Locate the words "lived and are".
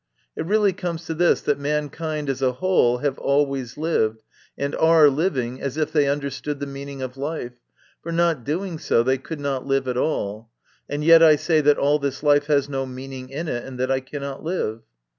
3.77-5.11